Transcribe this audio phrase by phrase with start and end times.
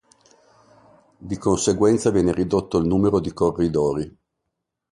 [1.19, 4.17] Di conseguenza viene ridotto il numero di corridori.